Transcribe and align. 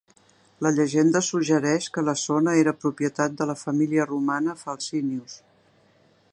La 0.67 0.69
llegenda 0.77 1.21
suggereix 1.27 1.89
que 1.97 2.03
la 2.07 2.15
zona 2.23 2.55
era 2.63 2.75
propietat 2.85 3.37
de 3.43 3.47
la 3.53 3.59
família 3.65 4.11
romana 4.15 4.59
Falcinius. 4.65 5.41